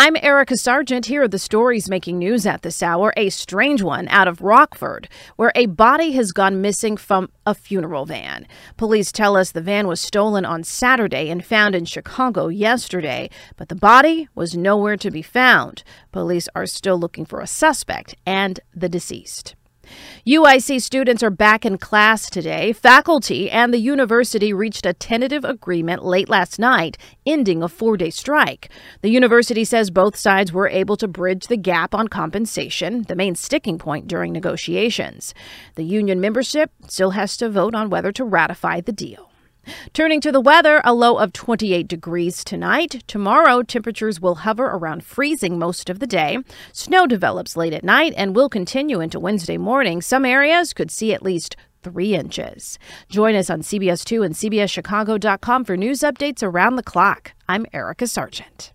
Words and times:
I'm 0.00 0.14
Erica 0.22 0.56
Sargent. 0.56 1.06
Here 1.06 1.24
are 1.24 1.28
the 1.28 1.40
stories 1.40 1.90
making 1.90 2.18
news 2.18 2.46
at 2.46 2.62
this 2.62 2.84
hour. 2.84 3.12
A 3.16 3.30
strange 3.30 3.82
one 3.82 4.06
out 4.06 4.28
of 4.28 4.40
Rockford, 4.40 5.08
where 5.34 5.50
a 5.56 5.66
body 5.66 6.12
has 6.12 6.30
gone 6.30 6.60
missing 6.60 6.96
from 6.96 7.30
a 7.44 7.52
funeral 7.52 8.06
van. 8.06 8.46
Police 8.76 9.10
tell 9.10 9.36
us 9.36 9.50
the 9.50 9.60
van 9.60 9.88
was 9.88 10.00
stolen 10.00 10.44
on 10.44 10.62
Saturday 10.62 11.28
and 11.30 11.44
found 11.44 11.74
in 11.74 11.84
Chicago 11.84 12.46
yesterday, 12.46 13.28
but 13.56 13.70
the 13.70 13.74
body 13.74 14.28
was 14.36 14.56
nowhere 14.56 14.96
to 14.96 15.10
be 15.10 15.20
found. 15.20 15.82
Police 16.12 16.48
are 16.54 16.66
still 16.66 16.96
looking 16.96 17.26
for 17.26 17.40
a 17.40 17.48
suspect 17.48 18.14
and 18.24 18.60
the 18.72 18.88
deceased. 18.88 19.56
UIC 20.26 20.82
students 20.82 21.22
are 21.22 21.30
back 21.30 21.64
in 21.64 21.78
class 21.78 22.28
today. 22.28 22.72
Faculty 22.72 23.50
and 23.50 23.72
the 23.72 23.78
university 23.78 24.52
reached 24.52 24.84
a 24.84 24.92
tentative 24.92 25.44
agreement 25.44 26.04
late 26.04 26.28
last 26.28 26.58
night, 26.58 26.98
ending 27.24 27.62
a 27.62 27.68
four 27.68 27.96
day 27.96 28.10
strike. 28.10 28.68
The 29.02 29.10
university 29.10 29.64
says 29.64 29.90
both 29.90 30.16
sides 30.16 30.52
were 30.52 30.68
able 30.68 30.96
to 30.98 31.08
bridge 31.08 31.46
the 31.46 31.56
gap 31.56 31.94
on 31.94 32.08
compensation, 32.08 33.02
the 33.08 33.16
main 33.16 33.34
sticking 33.34 33.78
point 33.78 34.06
during 34.06 34.32
negotiations. 34.32 35.34
The 35.76 35.84
union 35.84 36.20
membership 36.20 36.70
still 36.88 37.10
has 37.10 37.36
to 37.38 37.48
vote 37.48 37.74
on 37.74 37.90
whether 37.90 38.12
to 38.12 38.24
ratify 38.24 38.80
the 38.80 38.92
deal. 38.92 39.27
Turning 39.92 40.20
to 40.20 40.32
the 40.32 40.40
weather, 40.40 40.80
a 40.84 40.94
low 40.94 41.18
of 41.18 41.32
28 41.32 41.86
degrees 41.86 42.44
tonight. 42.44 43.02
Tomorrow, 43.06 43.62
temperatures 43.62 44.20
will 44.20 44.36
hover 44.36 44.66
around 44.66 45.04
freezing 45.04 45.58
most 45.58 45.90
of 45.90 45.98
the 45.98 46.06
day. 46.06 46.38
Snow 46.72 47.06
develops 47.06 47.56
late 47.56 47.72
at 47.72 47.84
night 47.84 48.14
and 48.16 48.34
will 48.34 48.48
continue 48.48 49.00
into 49.00 49.20
Wednesday 49.20 49.58
morning. 49.58 50.00
Some 50.02 50.24
areas 50.24 50.72
could 50.72 50.90
see 50.90 51.12
at 51.12 51.22
least 51.22 51.56
three 51.82 52.14
inches. 52.14 52.78
Join 53.08 53.34
us 53.34 53.50
on 53.50 53.62
CBS2 53.62 54.24
and 54.24 54.34
CBSChicago.com 54.34 55.64
for 55.64 55.76
news 55.76 56.00
updates 56.00 56.42
around 56.42 56.76
the 56.76 56.82
clock. 56.82 57.32
I'm 57.48 57.66
Erica 57.72 58.06
Sargent. 58.06 58.72